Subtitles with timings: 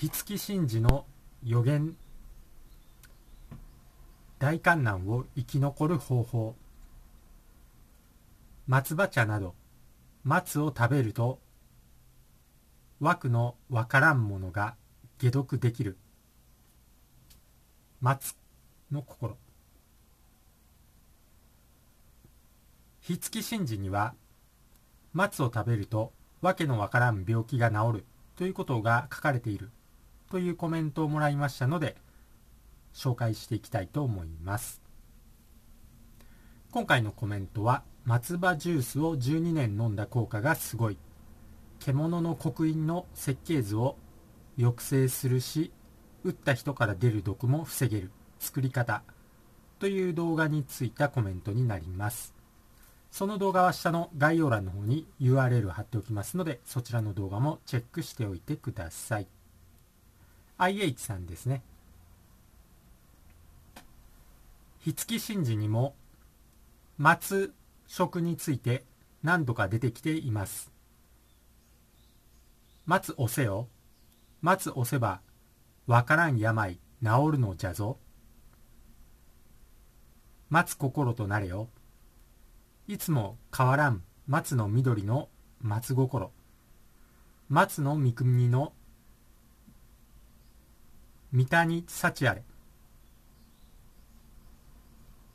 [0.00, 1.04] 火付神事の
[1.44, 1.94] 予言。
[4.38, 6.56] 大観難を生き残る方法。
[8.66, 9.54] 松葉茶など
[10.24, 11.38] 松を食べると
[12.98, 14.74] 枠のわからんものが
[15.20, 15.98] 解毒できる。
[18.00, 18.36] 松
[18.90, 19.36] の心。
[23.02, 24.14] 火付神事には
[25.12, 28.04] 松を食べるとわけのわからん病気が治る
[28.36, 29.70] ということが書かれている。
[30.30, 31.96] というコメントをもらいましたので
[32.94, 34.80] 紹介していきたいと思います。
[36.70, 40.96] 今回のコメントは松葉ジュースを12年飲んだ効果がすごい。
[41.80, 43.96] 獣の刻印の設計図を
[44.56, 45.72] 抑制するし
[46.24, 48.10] 打った人から出る毒も防げる。
[48.38, 49.02] 作り方
[49.78, 52.34] という動画についたコメントになります。
[53.10, 59.39] その動画は下の概要欄の方に URL を貼っておきますのでそちらの動画もチェックしておいてください。
[60.60, 61.62] IH さんですね。
[64.80, 65.94] 火付神事にも
[66.98, 67.54] 松
[67.86, 68.84] 食について
[69.22, 70.70] 何度か出てきています。
[72.84, 73.68] 松押せよ。
[74.42, 75.22] 松押せば
[75.86, 76.78] わからん病治
[77.32, 77.96] るのじゃぞ。
[80.50, 81.70] 待つ心となれよ。
[82.86, 85.30] いつも変わらん松の緑の
[85.62, 86.30] 松心。
[87.48, 88.74] 松の三国の
[91.32, 92.42] 三谷幸あれ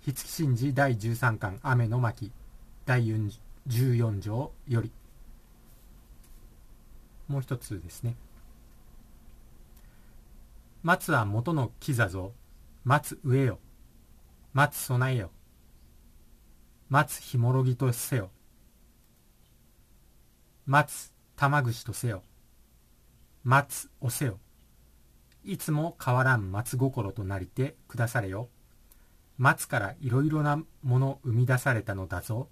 [0.00, 2.32] 筆記神事第13巻雨の巻
[2.86, 3.06] 第
[3.68, 4.90] 14条より。
[7.26, 8.16] もう一つですね。
[10.82, 12.32] 松は元の木座ぞ
[12.84, 13.58] 松植えよ。
[14.54, 15.30] 松備えよ。
[16.88, 18.30] 松ひもろぎとせよ。
[20.64, 22.22] 松玉串とせよ。
[23.44, 24.38] 松おせよ。
[25.44, 28.48] いつも変わらん松心となりてくだされよ。
[29.38, 32.48] 松からいろいろなもの生み出されたのだぞ。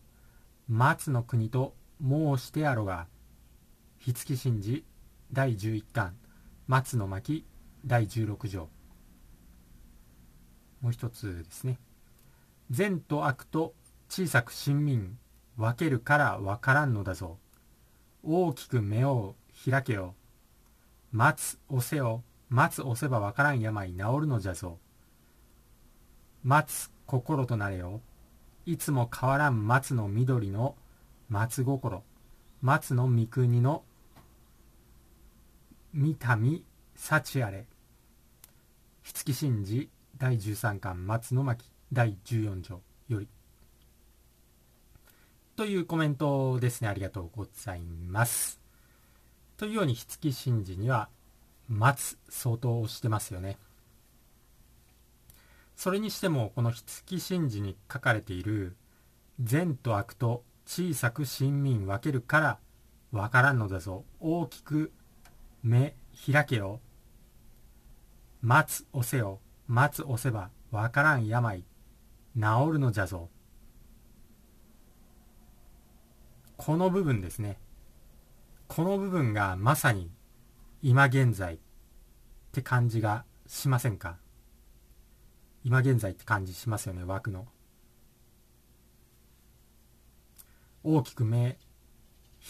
[0.69, 3.07] 松の国と申してやろが。
[3.99, 4.85] 火付神事
[5.33, 6.17] 第11巻。
[6.69, 7.45] 松の巻
[7.85, 8.69] 第16条。
[10.81, 11.79] もう一つですね。
[12.71, 13.75] 善と悪と
[14.09, 15.19] 小さく親民。
[15.57, 17.39] 分けるから分からんのだぞ。
[18.23, 19.35] 大きく目を
[19.69, 20.15] 開けよ。
[21.13, 24.79] 待つ押せよ待つ押せば分からん病治るのじゃぞ。
[26.45, 28.01] 待つ心となれよ。
[28.65, 30.77] いつも変わらん松の緑の
[31.29, 32.03] 松心。
[32.63, 33.85] 松の三国の
[35.93, 36.65] 見たみ
[36.95, 37.67] 幸あれ。
[39.03, 43.29] 火付神事第13巻松の巻第14条より。
[45.57, 46.89] というコメントですね。
[46.89, 48.61] ありがとうございます。
[49.57, 51.09] というように、火付神事には、
[51.69, 53.59] 松相当してますよね。
[55.77, 58.77] それにしても、この火付神事に書かれている、
[59.41, 62.59] 善と悪と小さく親民分けるから
[63.13, 64.05] わからんのだぞ。
[64.21, 64.93] 大きく
[65.63, 65.95] 目
[66.33, 66.81] 開けよ。
[68.41, 69.41] 待つ押せよ。
[69.69, 71.65] 待つ押せばわからん病治
[72.73, 73.29] るのじゃぞ。
[76.57, 77.59] この部分ですね。
[78.69, 80.11] この部分がまさに
[80.83, 81.59] 今現在っ
[82.53, 84.19] て感じがしませんか？
[85.65, 87.47] 今現在って感じしますよね、枠の。
[90.85, 91.59] 大きく目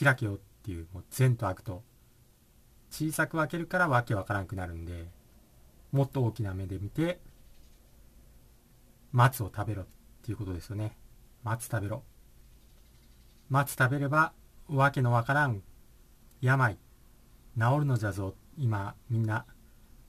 [0.02, 1.82] 開けよっていう、もう善と悪と
[2.90, 5.08] 小さく分けるからわけわからんくなるんで、
[5.92, 7.20] もっと大きな目で見て、
[9.12, 9.86] 松を食べろっ
[10.22, 10.98] ていうことですよね。
[11.42, 12.02] 松食べろ。
[13.48, 14.32] 松食べれば
[14.68, 15.62] わけのわからん
[16.42, 16.76] 病
[17.58, 19.46] 治るのじゃぞ今みんな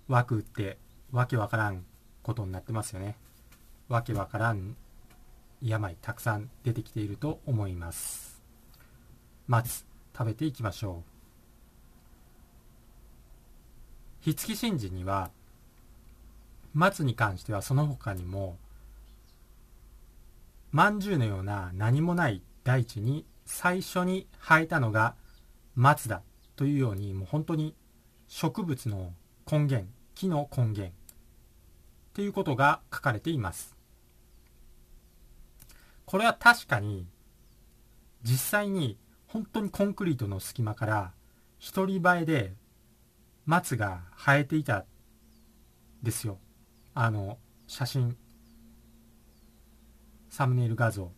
[0.07, 0.77] 枠打って
[1.11, 1.85] わけわからん
[2.21, 3.15] ことになってますよね。
[3.87, 4.75] わけわからん
[5.61, 8.41] 病たくさん出てきていると思います。
[9.47, 9.85] 松
[10.17, 11.09] 食べていきましょう。
[14.19, 15.31] 火付神事には
[16.73, 18.57] 松に関してはその他にも
[20.71, 25.15] まんじゅうのような何もない大地に最初に生えたのが
[25.75, 26.21] 松だ
[26.57, 27.73] というようにもう本当に
[28.27, 29.13] 植物の
[29.49, 30.91] 根源木の根源
[32.13, 33.77] ということが書かれています。
[36.05, 37.05] これは確かに
[38.23, 41.11] 実際に本当にコンクリートの隙間から
[41.59, 42.53] 一人映えで
[43.45, 44.85] 松が生えていた
[46.01, 46.39] ですよ。
[46.95, 47.37] あの
[47.67, 48.17] 写真
[50.29, 51.11] サムネイル画像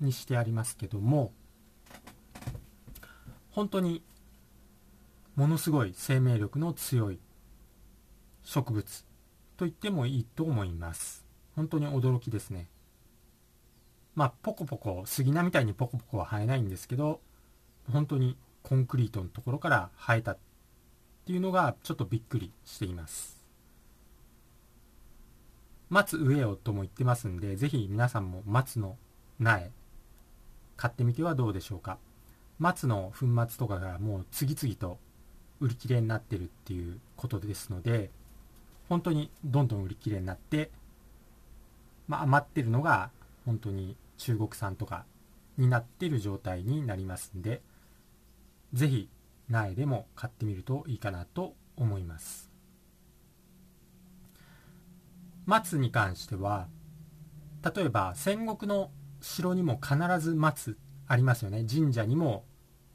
[0.00, 1.32] にしてありますけども
[3.50, 4.02] 本当に
[5.36, 7.20] ものすごい生命力の強い
[8.42, 9.04] 植物
[9.58, 11.26] と言ってもいいと思います。
[11.54, 12.68] 本当に驚きですね。
[14.14, 17.20] まあポコポコ杉菜みたいにポコポコは生えないんですけど
[17.92, 20.38] 本当にコンクリートのところから生えたっ
[21.26, 23.44] ていうのがちょっとびっくりしています。
[25.90, 28.96] 松植えよとも言ってますんでぜひ皆さんも松の
[29.38, 29.70] 苗
[30.76, 31.98] 買ってみてはどうでしょうか。
[32.58, 34.98] 松の粉末とかがもう次々と
[35.60, 38.10] 売り切れになってるっていうことですので
[38.88, 40.70] 本当にどんどん売り切れになって、
[42.08, 43.10] まあ、余ってるのが
[43.44, 45.04] 本当に中国産とか
[45.58, 47.62] になってる状態になりますんで
[48.72, 49.08] 是非
[49.48, 52.50] 苗でも買ってみるといいかなと思います。
[55.46, 56.66] 松に関しては
[57.62, 60.76] 例えば戦国の城にも必ず松
[61.06, 61.64] ありますよね。
[61.70, 62.44] 神社にも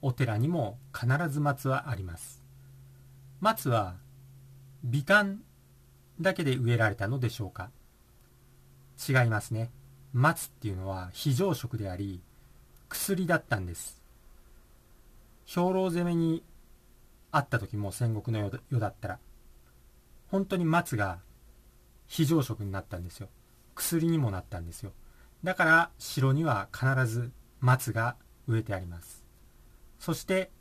[0.02, 2.41] お寺にも必ず松はあります。
[3.42, 3.96] 松は
[4.84, 5.42] 美観
[6.20, 7.72] だけで植えられたのでしょうか？
[9.10, 9.72] 違いますね。
[10.14, 12.22] 松っていうのは非常食であり
[12.88, 14.00] 薬だったんです。
[15.48, 16.44] 兵糧攻めに
[17.32, 19.20] あった時も戦国の世だったら
[20.30, 21.18] 本当に松が
[22.06, 23.28] 非常食になったんですよ。
[23.74, 24.92] 薬にもなったんですよ。
[25.44, 28.16] だから城には必ず松が
[28.48, 29.24] 植えてあります。
[29.98, 30.52] そして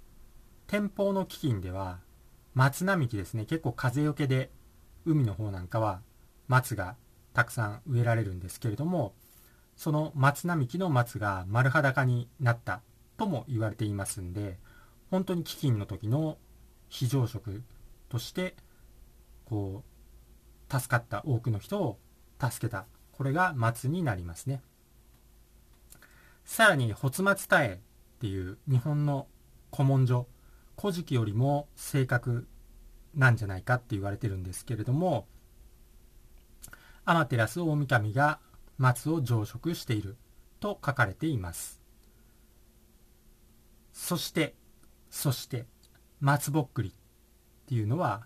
[0.66, 1.98] 天保の飢饉では
[2.54, 3.44] 松並木ですね。
[3.44, 4.50] 結構風よけで
[5.04, 6.02] 海の方なんかは
[6.48, 6.96] 松が
[7.32, 9.14] たくさん植えられるんですけれども
[9.76, 12.82] その松並木の松が丸裸になった
[13.16, 14.58] とも言われていますんで
[15.10, 16.38] 本当に飢饉の時の
[16.88, 17.62] 非常食
[18.08, 18.56] として
[19.44, 19.90] こう
[20.72, 21.98] 助かった多くの人を
[22.40, 22.86] 助けた。
[23.12, 24.62] これが松になりますね。
[26.44, 27.78] さらに発松田絵っ
[28.20, 29.26] ていう日本の
[29.72, 30.26] 古文書
[30.80, 32.46] 古事記よりも正確
[33.14, 35.26] なんじゃないかって言われてるんですけれども
[37.04, 38.38] 天照大神が
[38.78, 40.16] 松を増殖している
[40.58, 41.80] と書かれています。
[43.92, 44.54] そして
[45.10, 45.66] そして
[46.20, 46.92] 松ぼっくりっ
[47.66, 48.22] ていうのは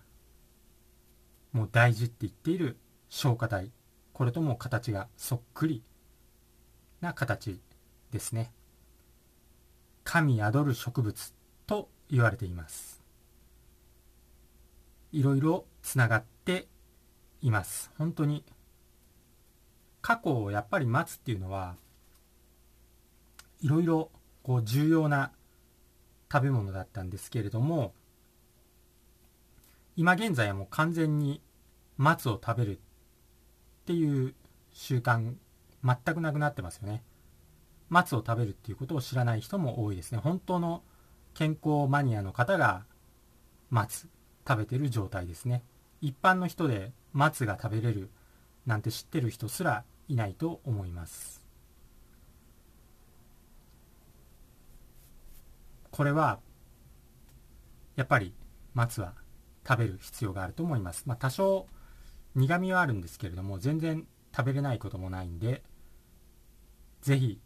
[1.52, 2.76] もう大事って言っている
[3.08, 3.72] 消化体。
[4.12, 5.82] これとも形がそっくり
[7.00, 7.58] な形
[8.12, 8.52] ですね。
[10.04, 11.34] 神宿る植物
[11.66, 13.02] と言われています。
[15.12, 16.66] いろいろつながって
[17.40, 17.90] います。
[17.98, 18.44] 本当に
[20.02, 21.76] 過去をやっぱり待つっていうのは
[23.60, 24.10] いろいろ
[24.42, 25.32] こう重要な
[26.30, 27.94] 食べ物だったんですけれども
[29.96, 31.40] 今現在はもう完全に
[31.96, 32.78] 松を食べるっ
[33.86, 34.34] ていう
[34.72, 35.34] 習慣
[35.84, 37.02] 全くなくなってますよね。
[37.88, 40.18] 松を食べるっていうことを知らない人も多いですね。
[40.18, 40.82] 本当の
[41.34, 42.84] 健康マニアの方が
[43.70, 44.08] 松
[44.46, 45.62] 食べてる状態ですね。
[46.00, 48.10] 一般の人で松が食べれる
[48.66, 51.44] なんて知ってる人すらいないと思います。
[55.90, 56.40] これは
[57.94, 58.34] やっぱり
[58.74, 59.14] 松は
[59.66, 61.66] 食べる必要があると思います、まあ、多少
[62.34, 64.04] 苦みはあるんですけれども全然
[64.36, 65.62] 食べれないこともないんで
[67.00, 67.38] ぜひ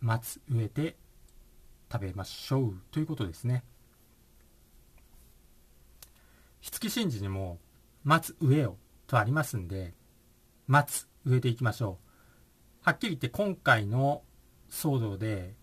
[0.00, 0.96] 松植えて
[1.92, 3.64] 食べましょうということですね。
[6.62, 7.58] 五木真治にも
[8.04, 9.94] 松植えよとありますんで
[10.66, 12.10] 松植えていきましょう。
[12.82, 14.22] はっきり言って今回の
[14.70, 15.54] 騒動で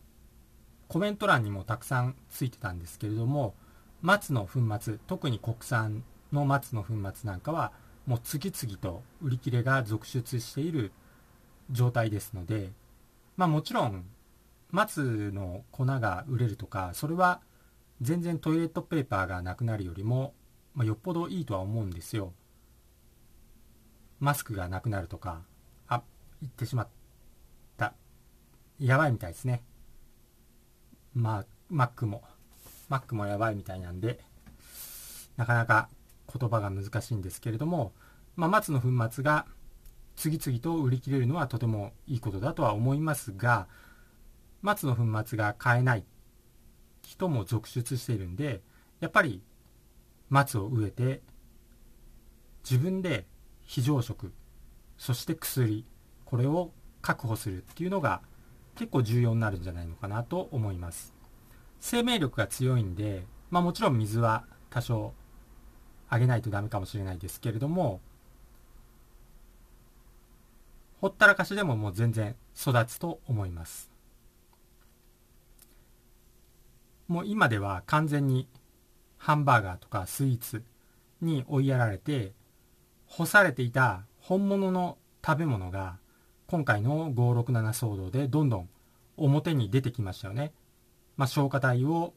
[0.88, 3.56] コメント欄にもたくさんついてたんですけれども
[4.02, 7.72] 松の粉末特に国産の松の粉末なんかは
[8.06, 10.92] もう次々と売り切れが続出している
[11.72, 12.72] 状態ですので
[13.36, 14.06] まあもちろん
[14.72, 17.42] 松の粉が売れるとかそれは
[18.02, 20.34] 全然トイレットペーパーがなくなるよりも
[20.78, 22.34] まあ、よっぽどいいとは思うんですよ。
[24.20, 25.42] マスクがなくなるとか、
[25.88, 26.04] あ、
[26.40, 26.88] 言ってしまっ
[27.78, 27.96] た。
[28.80, 29.64] やばいみたいですね。
[31.16, 32.22] まあ、Mac も、
[32.92, 34.20] Mac もやばいみたいなんで、
[35.36, 35.90] なかなか
[36.32, 37.92] 言葉が難しいんですけれども、
[38.36, 39.48] まあ、松の粉末が
[40.16, 43.68] 次々と売り切れるのはとてもいいことだとは思いますが、
[44.62, 46.06] 松の粉末が買えない
[47.04, 48.62] 人も続出しているんで、
[49.00, 49.42] やっぱり
[50.30, 51.22] 松を植えて
[52.70, 53.26] 自分で
[53.64, 54.34] 非常食
[54.98, 55.86] そして薬
[56.26, 56.72] これを
[57.02, 58.22] 確保するっていうのが
[58.76, 61.14] 結構重要になるんじゃないのかなと思います。
[61.80, 65.14] 生命力が強いんで、まあ、もちろん水は多少
[66.10, 68.02] あげないとダメかもしれないですけれども
[71.00, 73.97] ほったらかしでももう全然育つと思います。
[77.08, 78.48] もう今では完全に
[79.18, 80.64] ハンバーガーとかスイーツ
[81.22, 82.34] に追いやられて
[83.06, 85.98] 干されていた本物の食べ物が
[86.48, 88.70] 今回の567騒動でどんどん
[89.18, 90.54] 表に出てきましたよね。
[91.16, 92.14] まあ、消化体を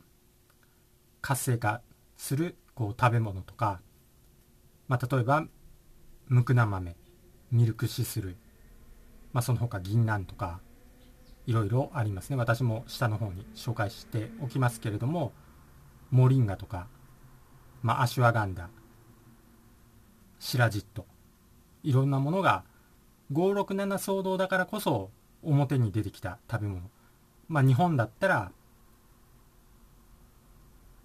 [1.23, 1.81] 活性化
[2.17, 3.81] するこう食べ物とか、
[4.89, 5.47] まあ、例えば
[6.29, 6.97] ムクナ豆
[7.51, 8.37] ミルクシスル、
[9.33, 10.61] まあ、その他銀杏とか
[11.51, 12.37] いろいろありますね。
[12.37, 15.33] 私も下の方に紹介しておきますけれども
[16.13, 16.87] モリンガとか、
[17.83, 18.69] まあ、アシュワガンダ
[20.39, 21.07] シラジット
[21.83, 22.63] いろんなものが
[23.33, 23.65] 567
[23.99, 25.11] 騒動だからこそ
[25.43, 26.83] 表に出てきた食べ物。
[27.49, 28.53] まあ日本だったら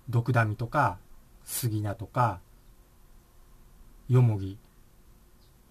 [0.09, 0.99] ドクダミとか
[1.43, 2.39] 杉菜とか
[4.09, 4.59] よもぎ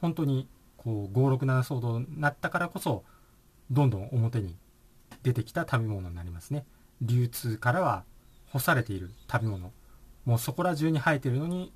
[0.01, 3.05] 本当にこう567騒動になったからこそ
[3.71, 4.57] どんどん表に
[5.23, 6.67] 出てきた食べ物になりますね。
[7.01, 8.05] 流通からは
[8.51, 9.73] 干されている食べ物。
[10.25, 11.73] もうそこら中に生えてるのに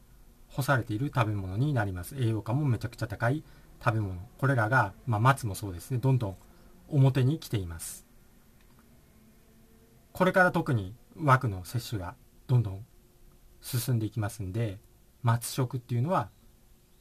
[0.49, 2.17] 干されている食べ物になります。
[2.19, 3.43] 栄養価もめちゃくちゃ高い
[3.85, 4.21] 食べ物。
[4.39, 5.99] これらが、まあ、松もそうですね。
[5.99, 6.37] どんどん
[6.89, 8.07] 表に来ています。
[10.13, 12.15] これから特に枠の摂取が
[12.49, 12.85] どんどん
[13.61, 14.79] 進んでいきますんで
[15.23, 16.31] 松食っていうのは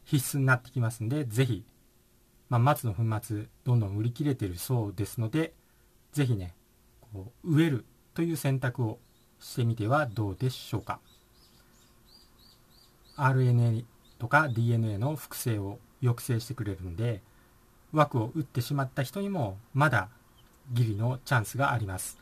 [0.04, 1.66] 必須になってきますんでぜひ、
[2.50, 5.54] まあ、松の粉末どんどん売り切れてるそうですので
[6.14, 6.54] ぜひね
[7.14, 9.00] こう植えるという選択を
[9.40, 11.00] してみてはどうでしょうか。
[13.18, 13.86] RNA
[14.20, 17.22] とか DNA の複製を抑制してくれるんで
[17.92, 20.10] 枠を打ってしまった人にもまだ
[20.72, 22.18] ギリのチャンスがあります。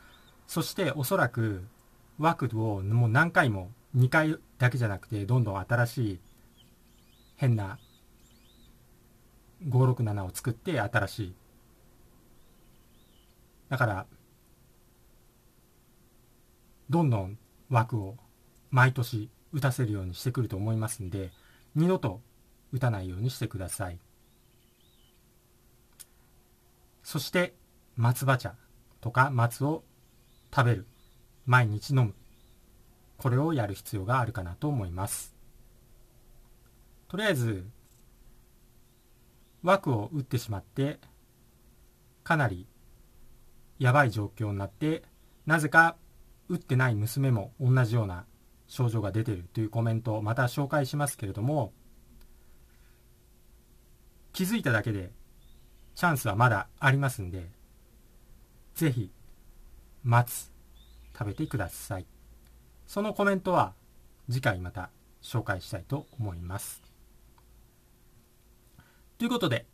[0.46, 1.64] そしておそらく
[2.18, 6.18] 枠をもう何回も2回だけじゃなくてどんどん新しい
[7.36, 7.78] 変な
[9.68, 11.34] 567を作って新しい
[13.68, 14.06] だから
[16.88, 18.16] どんどん枠を
[18.70, 21.30] 毎年打たせるようにしてくると思いますんで
[21.74, 22.20] 二度と
[22.72, 23.98] 打たないようにしてください。
[27.02, 27.54] そして
[27.96, 28.54] 松葉茶
[29.00, 29.84] とか松を
[30.54, 30.86] 食べる。
[31.46, 32.14] 毎日飲む。
[33.18, 35.34] これをやる必要があるかなと思います。
[37.08, 37.64] とりあえず
[39.62, 40.98] 枠を打ってしまって
[42.24, 42.66] かなり
[43.78, 45.02] やばい状況になって
[45.44, 45.96] なぜか
[46.48, 48.24] 打ってない娘も同じような
[48.68, 51.72] 症状が出てるというコメントをまた紹介しますけれども
[54.32, 55.10] 気づいただけで
[55.94, 57.46] チャンスはまだありますんで
[58.74, 59.10] ぜひ
[60.04, 60.50] 待つ
[61.18, 62.06] 食べてください。
[62.86, 63.72] そのコメントは
[64.30, 64.90] 次回また
[65.22, 66.82] 紹介したいと思います。
[69.18, 69.66] ということで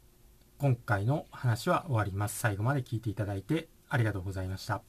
[0.59, 2.39] 今回の話は終わります。
[2.39, 4.83] 最後まで聞いていただいてありがとうございました。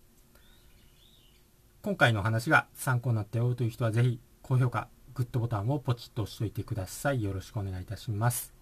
[1.81, 7.21] 今回の話が参考になったよという人はぜひ高評価グッドボタンをポチッと押しておいてください。
[7.21, 8.53] よろしくお願いいたします。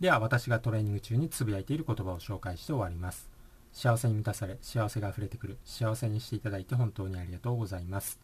[0.00, 3.30] では私がトレーニング中につぶやいている言葉を紹介して終わります。
[3.72, 5.58] 幸せに満たされ幸せが溢れてくる。
[5.64, 8.18] 幸せにしていただいて本当にありがとうございます。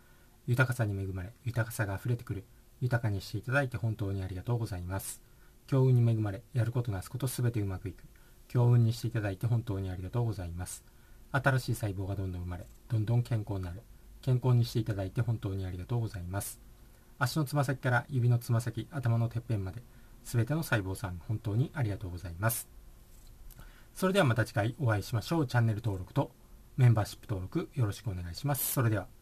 [0.48, 2.42] 豊かさに恵まれ豊かさが溢れてくる。
[2.80, 5.22] 豊かにしていただいて本当にありがとうございます。
[5.68, 8.02] 強運に恵まれやることなすことすべてうまくいく。
[8.48, 10.82] 強運にしていただいて本当にありがとうございます。
[11.32, 13.82] 新しい細胞がどんどん生まれどんどん健康になる。
[14.22, 16.60] 健康にしていただいて本当にありがとうございます。
[17.18, 19.82] 足のつま先から指のつま先頭のてっぺんまで
[20.25, 22.68] 全ての細胞さん本当にありがとうございます。
[23.94, 25.46] それではまた次回お会いしましょう。
[25.46, 26.30] チャンネル登録と
[26.76, 28.72] メンバーシップ登録よろしくお願いします。
[28.72, 29.19] それでは。